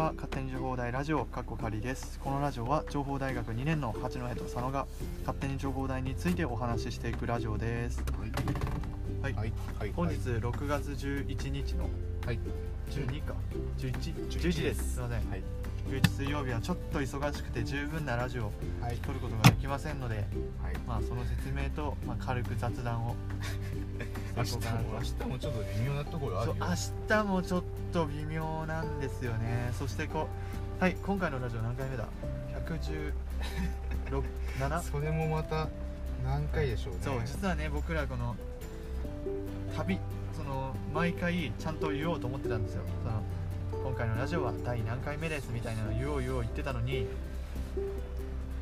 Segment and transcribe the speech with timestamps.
[0.00, 2.18] は勝手に情報大ラジオかっこ仮です。
[2.20, 4.86] このラジオは情報大学2年の八戸と佐野が
[5.26, 8.02] 勝手に情報大についてお話ししていくラジオです。
[9.20, 9.52] はい、はい。
[9.78, 9.92] はい。
[9.92, 11.90] 本日6月11日の
[12.26, 12.38] はい。
[12.90, 13.34] 12か。
[13.78, 14.94] 11?11 です。
[14.94, 15.30] すいません。
[15.30, 15.42] はい。
[15.88, 18.96] 11水曜日はちょっと忙しくて十分なラジオをはい。
[18.98, 20.16] 撮ることができませんので
[20.62, 20.76] はい。
[20.86, 23.16] まあその説明と、まあ、軽く雑談を。
[24.36, 24.60] 明日も
[24.94, 26.56] 明日もちょっと微妙なところあるよ。
[26.60, 26.66] 明
[27.08, 29.72] 日もちょっと微妙なんですよね。
[29.78, 30.28] そしてこ
[30.80, 32.06] うはい今回のラジオ何回目だ
[34.10, 34.82] ？116?7?
[34.82, 35.68] それもまた
[36.24, 37.00] 何回でしょうね。
[37.02, 38.36] そう実はね僕らこの
[39.76, 39.98] 旅
[40.40, 42.82] その毎回ちゃんと言おうと思ってたんですよ。
[43.04, 47.06] その今回のラジオは第何回目ですみたいなの言おう言おう言ってたのに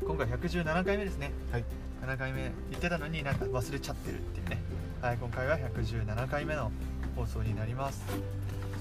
[0.05, 1.31] 今回117回目ですね。
[1.53, 1.63] はい。
[2.05, 4.61] 7回目言ってたのになんか忘れちゃってるっていうね。
[5.01, 6.69] はい今回は117回目の
[7.15, 8.03] 放送になります。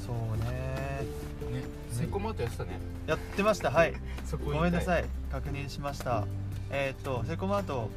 [0.05, 0.51] そうね。
[0.51, 2.81] ねセコマートやってたね。
[3.07, 3.71] やってました。
[3.71, 3.95] はい。
[4.45, 5.05] ごめんなさい。
[5.05, 6.27] い確認しました。
[6.71, 7.91] えーっとセコマート,、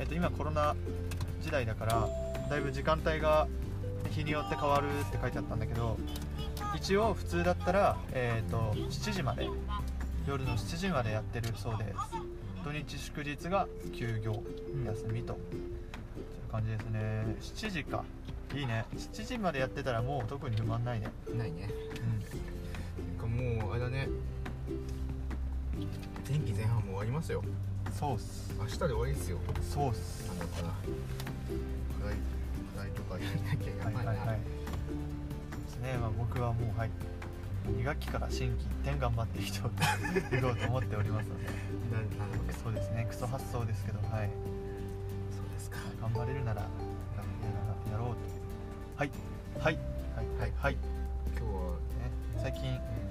[0.00, 0.74] えーっと今コロナ
[1.40, 2.08] 時代だから
[2.50, 3.46] だいぶ時間帯が
[4.10, 5.96] 日によって変わるって書いてあったんだけど
[6.74, 9.48] 一応普通だったら、えーっと7時まで
[10.26, 14.42] 夜の7時までやってるそうです土日祝日が休業
[14.86, 15.60] 休みと、そうい
[16.48, 17.36] う感じですね。
[17.38, 18.02] 7時か。
[18.54, 18.86] いいね。
[18.96, 21.08] 7時までやってたらもう特に不満ないね。
[21.36, 21.68] ないね。
[23.20, 23.28] うん。
[23.28, 24.08] なんかもうあれだね。
[26.26, 27.42] 前期前半も終わりますよ。
[27.92, 28.54] そうっす。
[28.58, 29.38] 明日で終わりですよ。
[29.70, 30.26] そうっす。
[30.28, 30.62] なんだから。
[30.62, 30.74] 課題
[32.00, 32.16] 課題
[34.24, 34.38] はい。
[34.38, 36.90] ですね、まあ、僕はもうはい。
[37.64, 39.70] 2学期から新規一点頑張っていこ
[40.32, 41.48] ういこうと思っておりますので。
[42.62, 43.06] そうですね。
[43.08, 44.30] クソ発想ですけどはい。
[45.30, 45.78] そうですか。
[46.00, 47.60] 頑張れるなら頑張れるな
[47.92, 48.16] らやろうと。
[48.96, 49.10] はい。
[49.60, 49.78] はい。
[50.16, 50.26] はい。
[50.38, 50.52] はい。
[50.56, 50.78] はい、ね、
[51.36, 51.76] 今日は
[52.42, 52.62] 最近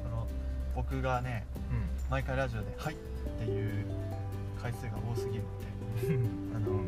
[0.03, 0.27] その
[0.75, 2.97] 僕がねう毎回ラジオで「はい」っ
[3.39, 3.85] ていう
[4.61, 5.45] 回数が多すぎるっ
[6.05, 6.13] て。
[6.13, 6.81] ん あの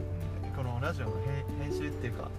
[0.55, 1.11] このラジオの
[1.59, 2.29] 編編集っていうか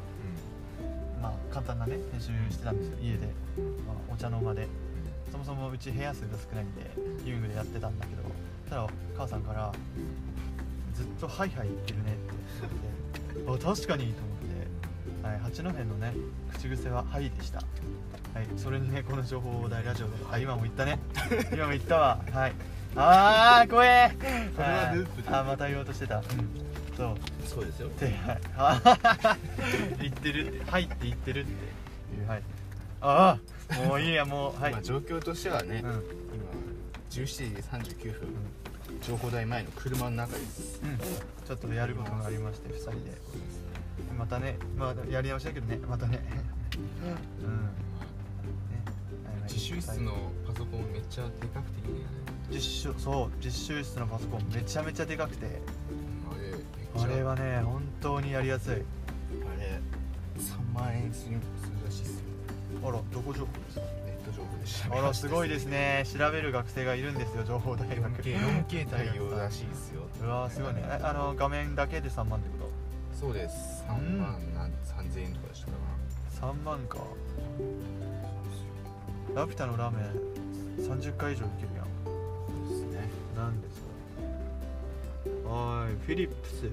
[1.20, 2.98] まあ簡単なね編集してたんですよ。
[3.02, 3.26] 家で、
[3.86, 4.68] まあ、お茶の間で。
[5.32, 6.90] そもそもうち部屋数が少ないんで
[7.24, 8.22] リビングでやってたんだけど。
[8.70, 9.72] ただ母さんから
[10.94, 12.20] 「ずっとハイハイ言ってるね」って
[13.44, 13.64] 言って。
[13.64, 14.38] あ確かにと思っ
[15.22, 16.14] て、はい、八戸のね
[16.54, 17.58] 口癖は「はい」でした。
[17.58, 17.64] は
[18.42, 20.12] いそれにねこの情報大ラジオで。
[20.30, 20.98] あ今も言ったね。
[21.52, 22.20] 今も言ったわ。
[22.32, 22.52] はい。
[22.94, 24.10] あー怖え。
[24.56, 25.28] これはループで。
[25.28, 26.18] あーまた言おうとしてた。
[26.18, 26.22] うん
[26.96, 27.88] そうそうですよ。
[27.88, 28.40] ってはい。
[28.56, 29.36] あ
[30.00, 30.70] 言ってるって。
[30.70, 31.50] はいって言ってるって。
[31.50, 32.42] いうはい。
[33.02, 35.90] ああもういいやもうはい、まあ、状況としてはね、うん。
[35.90, 36.02] 今
[37.10, 37.26] 17
[37.80, 38.28] 時39分。
[39.02, 40.80] 情報台前の車の中です。
[40.82, 40.98] うん、
[41.46, 42.96] ちょっとやることがありまして2人で。
[44.18, 46.24] またねまあやり直しだけどねまたね。
[46.74, 47.10] うん。
[47.10, 47.14] ね。
[49.26, 49.52] はいはい。
[49.52, 50.12] 自習室の
[50.46, 52.26] パソコンめっちゃでかくていいね。
[52.50, 55.60] 実習そう実習室のパソコンめちゃめちゃでかくて
[58.06, 58.74] 当にやりやすい。
[58.74, 58.82] あれ
[60.38, 61.36] 3万円する
[61.84, 62.24] らしいっすよ。
[62.84, 63.86] あらどこ情報ですか？
[64.06, 65.26] ネット情報で調べあました。
[65.26, 66.04] らすごいですね。
[66.06, 68.22] 調べる学生がいるんですよ情報大学。
[68.22, 70.02] 4K, 4K 対応らしいですよ。
[70.22, 70.82] うわーすごいね。
[70.86, 72.70] えあの画面だけで3万ってこ
[73.18, 73.82] そうです。
[73.88, 75.72] 3万なん3000円とかでしたか
[76.40, 76.98] と3万か。
[79.34, 81.84] ラピュタのラーメン30回以上いけるやん。
[81.84, 83.08] らそうですね。
[83.36, 83.80] なんです
[85.44, 85.48] か？
[85.48, 86.70] はーいフィリップス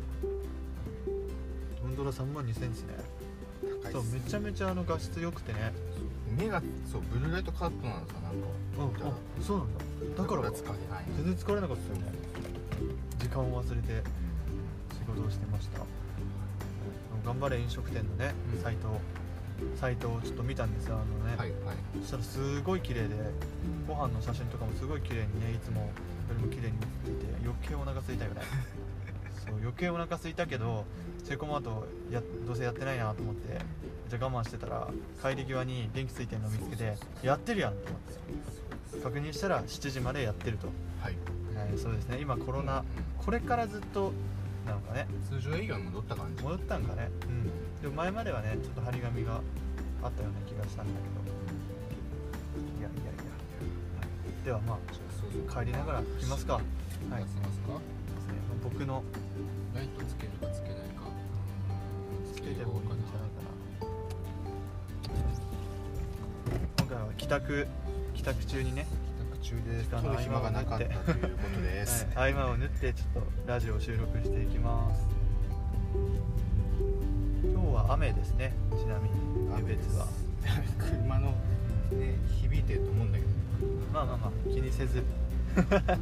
[1.83, 2.95] 本当だ3万2000ですね
[3.61, 5.71] そう高いっすめちゃめちゃあの画質良くてね。
[6.38, 6.61] 目が
[6.91, 8.29] そうブルーライトカットなんですかな
[8.85, 9.05] んか。
[9.05, 9.67] うんあそうなん
[10.17, 10.23] だ。
[10.23, 11.05] だからか疲れない。
[11.16, 12.11] 全然疲れなかったよね。
[13.19, 14.03] 時間を忘れて
[14.97, 15.79] 仕事をしてました。
[17.25, 18.61] 頑張れ飲食店のねうん。
[18.63, 19.00] サイト
[19.79, 21.77] サイトをちょっと見たんですよあのね、はいはい。
[22.01, 23.15] そしたらすごい綺麗で
[23.88, 25.88] ご飯の写真とかもすごい綺麗にねいつもよ
[26.38, 28.41] りも綺麗に写っていて余計お腹空いたよね
[29.53, 30.86] そう余計お腹空いたけど
[31.24, 33.59] セコマートやどうせやってないなと思って
[34.09, 34.88] じゃあ我慢してたら
[35.22, 38.63] 帰り際に電気ついてるの見つけてやってるやんと思って。
[39.01, 40.68] 確認したら7時までやってると。
[41.01, 41.18] はい。
[41.57, 42.19] はい、そうですね。
[42.22, 42.86] 今コロナうん
[43.18, 44.12] これからずっと
[44.68, 45.07] なのかね。
[45.30, 46.44] 通常営業に戻った感じ。
[46.44, 47.10] 戻ったんかね。
[47.27, 47.81] うん。
[47.81, 49.42] でも前まではねちょっと張り紙が
[50.04, 51.33] あったような気がしたんだけど。
[52.80, 53.24] いやいやいや。
[54.45, 56.54] ではまあ帰りながら行きますか。
[56.54, 56.63] はい。
[57.24, 58.02] 出せますか
[58.33, 59.03] ですね僕の
[59.75, 61.03] ライトつけるかつけないか。
[62.33, 63.88] つけてもいいんじゃないかな。
[66.80, 67.68] 今回は帰宅
[68.13, 68.88] 帰宅中にね、
[69.18, 75.06] 帰宅中で時間の撮る暇がなかったということです、 はい、合間を縫ってちょっとラジオを収録していきます。
[77.44, 78.53] 今日は雨ですね。
[78.71, 79.15] ちなみに
[79.59, 80.07] 江別は。
[80.77, 81.31] 車の
[81.91, 83.29] ね響いてると思うんだけど。
[83.94, 85.03] まあまあまあ気にせず。
[85.56, 85.97] は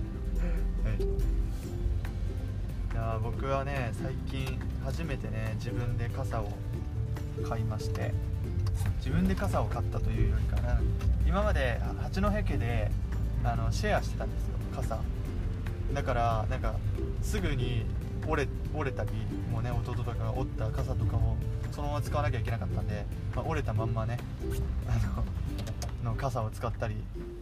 [1.00, 1.07] いい
[3.01, 6.51] や僕はね最近初めてね自分で傘を
[7.50, 8.13] 買いまして
[8.98, 10.80] 自分で傘を買ったというよりかな
[11.25, 12.92] 今まで八戸家で
[13.44, 15.00] あのシェアしてたんですよ傘。
[15.94, 16.75] だからなんか
[17.24, 17.86] すぐに
[18.27, 19.09] 折れ折れたり
[19.51, 21.36] もうね弟とかが折った傘とかを
[21.71, 23.06] そのまま使わなきゃいけなかったんで、
[23.36, 24.19] まあ折れたまんまね
[24.88, 24.94] あ
[26.03, 26.95] のの傘を使ったり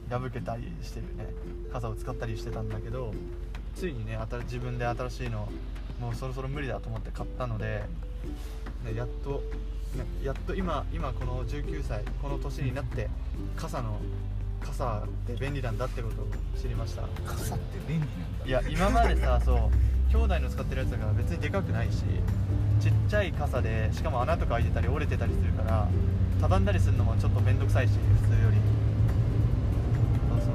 [0.09, 1.27] 破けたりしてるね
[1.71, 3.13] 傘を使ったりしてたんだけど
[3.75, 5.48] ついにね新自分で新しいの
[6.00, 7.83] もうそろそろ無理だと思って買ったので、
[8.86, 9.44] ね、やっと、
[9.95, 13.10] ね、やっと今今この19歳この年になって
[13.57, 14.00] 傘の
[14.62, 16.27] 傘って便利なんだってことを
[16.62, 17.04] 知りました。
[17.25, 18.45] 傘って便利なんだ。
[18.45, 19.57] いや今までさ そう
[20.10, 22.04] 兄弟の使ってるやつだから別にでかくないし
[22.80, 25.88] ちっちゃい傘でしかも穴とか開いてたり折れてたりするから
[26.42, 28.57] 畳んだりするのもちょっと面倒くさいし普通より。
[30.30, 30.51] そうそうそ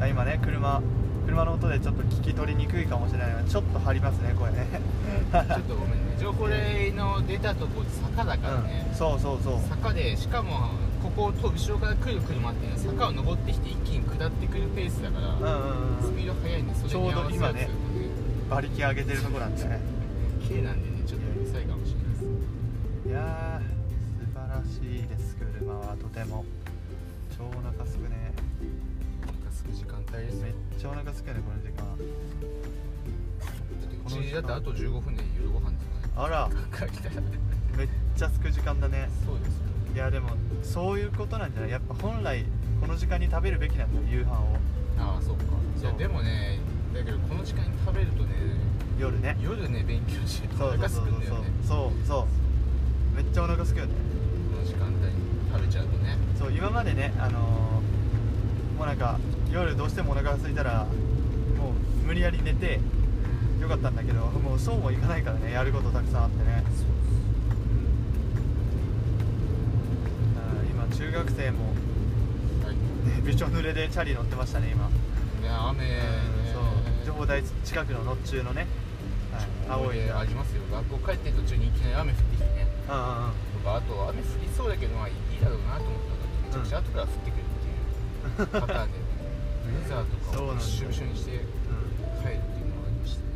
[0.00, 0.02] う。
[0.02, 0.82] あ今ね車
[1.26, 4.66] 車の音でちょっと聞き取りにくいかもしれないのでちょっと張りますねこれね
[5.32, 6.16] ちょっとごめんね。
[6.20, 7.82] 情報例の出たとこ
[8.14, 8.86] 坂だからね。
[8.88, 9.60] うん、、そうそうそう。
[9.68, 10.70] 坂でしかも
[11.02, 15.36] ここをと後ろから来る車っていうのは坂を登ってきて一気に下ってくるペースだから、
[16.02, 17.68] スピード速いんでそれに合わせようとするとね
[18.48, 19.80] 馬力上げてるとこなんでね。
[20.48, 23.08] 軽なんでねちょっとうるさいかもしれないです。
[23.08, 23.74] いやー
[24.24, 25.96] 素晴らしいです車は。
[25.96, 26.44] とても。
[27.36, 28.30] 超お腹すくね
[29.64, 31.84] すぐ時間帯ですめっよちゃお腹すくねこの時間。
[34.06, 37.14] うちだってあと15分で夜ご飯ですあらから来たら。
[37.76, 39.08] めっちゃすく時間だね。
[39.24, 39.64] そうですよ。
[39.94, 40.30] いやでも
[40.62, 41.70] そういうことなんじゃない？
[41.70, 42.44] やっぱ本来
[42.80, 44.56] この時間に食べるべきなんだよ夕飯を。
[44.98, 45.44] ああそうか。
[45.44, 45.46] い
[45.80, 45.90] そう。
[45.92, 46.58] やでもね
[46.94, 48.34] だけどこの時間に食べるとね
[48.98, 49.36] 夜ね。
[49.40, 52.26] 夜ね勉強してるとお腹すそうそうそうくんだよねそうそ
[53.12, 53.16] う。
[53.16, 53.92] めっちゃお腹すくよね。
[54.52, 55.12] この時間帯に
[55.52, 56.16] 食べちゃうとね。
[56.38, 57.93] そう今までねあのー
[58.76, 59.18] もうなんか
[59.50, 61.70] 夜どうしてもお腹が空いたらも
[62.02, 62.80] う無理やり寝て
[63.60, 66.64] よかったんだけどもうそうもいかないからねやることたくさんあってね。
[70.70, 71.64] 今中学生も、
[72.64, 72.74] はい。
[72.74, 74.88] ね、びちょ濡れでチャリ乗ってましたね今。
[74.88, 74.92] ね
[75.48, 76.02] 雨ね。
[76.52, 77.06] そう。
[77.06, 78.66] 情報台近くの乗っ中のね、
[79.32, 80.62] はい、青いでありますよ。
[80.70, 82.68] 学校帰ってる途中にいきなり雨降ってきてね。
[82.88, 83.32] うんうんうん。
[83.64, 87.40] とかあと雨降りそうだけどまあいいだろうなと思ったらめちゃくちゃ後から降ってくる。
[87.40, 87.63] うパ
[88.36, 88.98] ターンで
[89.64, 93.26] ブレザーとかをそうなんだよびしょびしょにして帰るっていうのがありましたね。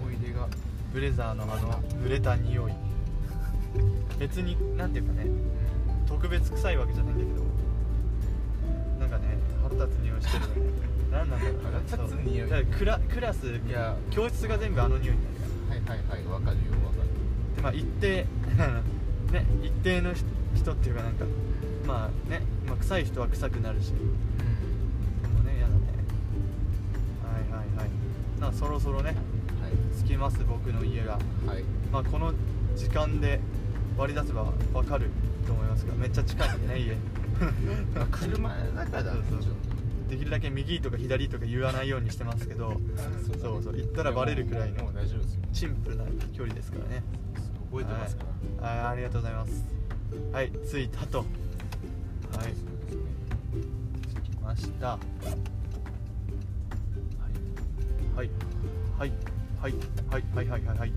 [0.00, 0.48] 思い出が
[0.92, 1.72] ブレザーのあの
[2.02, 2.72] 濡れた匂い。
[4.18, 5.26] 別になんていうかね
[6.06, 7.44] 特別臭いわけじゃないんだけど
[9.00, 10.78] なんかね腹立つ匂いしてるよね
[11.12, 11.60] 何なんだろうね。
[11.90, 12.48] 腹立つ匂い。
[12.50, 13.96] だクラクラスいや。
[14.10, 15.22] 教室が全部あの匂いに
[15.68, 15.82] なる。
[15.82, 17.08] からはいはいはいわかるよわかる。
[17.56, 18.26] でまあ一定
[19.32, 20.14] ね一定の
[20.54, 21.24] 人っていうかなんか
[21.86, 23.92] まあね、まあ、臭い人は臭くなるし。
[23.92, 23.94] で
[25.28, 25.80] もねやだね。
[27.22, 27.88] はいはいはい。
[28.40, 30.04] まあそろそろねはい。
[30.04, 31.12] 着きます僕の家が。
[31.12, 31.64] はい。
[31.92, 32.32] まあこの
[32.74, 33.40] 時間で
[33.96, 35.10] 割り出せばわかる
[35.46, 36.96] と思いますがめっちゃ近いんでね家。
[37.94, 39.52] まあ車の中だそうそう。
[40.10, 43.76] できるだけ右とか左とか言わないようにしてますけどとそうそう。
[43.76, 45.40] 言ったらバレるくらいのもう大丈夫ですよ。
[45.52, 47.02] シンプルな距離ですからね。
[47.70, 48.24] 覚えてますか
[48.60, 48.68] ら。
[48.68, 49.76] はい、はい、ありがとうございます。
[50.32, 51.24] はい着いたと
[52.32, 52.54] はい。
[54.24, 54.88] 着きました。
[54.88, 55.00] はい。
[58.16, 58.30] はい。
[58.98, 59.12] はい。
[59.60, 59.74] はい。
[60.10, 60.24] はい。
[60.34, 60.48] はい。
[60.48, 60.62] はい。
[60.62, 60.76] はい。
[60.76, 60.92] はい。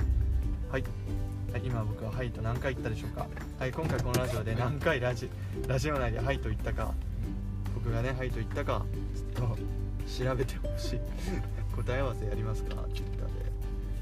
[0.71, 1.61] はい。
[1.63, 3.27] 今僕は「はい」と何回言ったでしょうか。
[3.57, 3.71] はい。
[3.71, 5.29] 今回このラジオで何回ラジ
[5.67, 6.93] ラジオ内で「はい」と言ったか
[7.73, 8.85] 僕がね「はい」と言ったか
[9.35, 9.57] ちょっと
[10.25, 10.99] 調べてほしい。
[11.75, 13.49] 答え合わせやりますか Twitter で。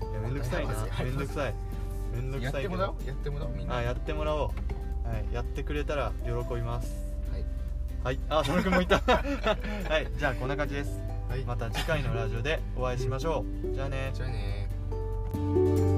[0.02, 0.74] いやめんどくさいな。
[1.04, 1.54] めんどくさい。
[2.14, 2.76] めんどくやっさいけど。
[2.76, 3.08] てもらおう？
[3.08, 3.76] やってもらおうみんな。
[3.78, 5.08] あやってもらおう。
[5.08, 5.34] はい。
[5.34, 6.92] やってくれたら喜びます。
[6.92, 7.07] はい
[8.04, 8.20] はい。
[8.30, 9.00] あ佐野くんもいた。
[9.08, 9.20] は
[10.00, 10.08] い。
[10.18, 11.00] じゃあこんな感じです、
[11.30, 13.74] はい、また次回のラジオでお会いしましょう。
[13.74, 14.12] じゃあね。
[14.14, 15.97] じゃあね